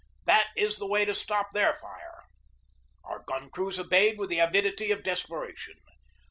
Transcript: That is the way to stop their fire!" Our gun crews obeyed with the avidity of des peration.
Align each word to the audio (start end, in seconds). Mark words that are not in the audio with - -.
That 0.25 0.47
is 0.57 0.79
the 0.79 0.87
way 0.87 1.05
to 1.05 1.13
stop 1.13 1.53
their 1.53 1.75
fire!" 1.75 2.23
Our 3.03 3.19
gun 3.19 3.51
crews 3.51 3.77
obeyed 3.77 4.17
with 4.17 4.31
the 4.31 4.39
avidity 4.39 4.89
of 4.89 5.03
des 5.03 5.11
peration. 5.17 5.77